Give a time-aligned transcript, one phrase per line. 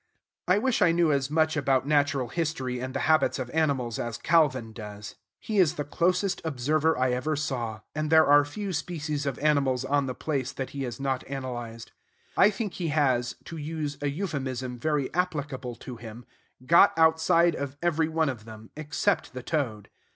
[0.47, 4.17] I wish I knew as much about natural history and the habits of animals as
[4.17, 5.13] Calvin does.
[5.39, 9.85] He is the closest observer I ever saw; and there are few species of animals
[9.85, 11.91] on the place that he has not analyzed.
[12.35, 16.25] I think he has, to use a euphemism very applicable to him,
[16.65, 19.87] got outside of every one of them, except the toad.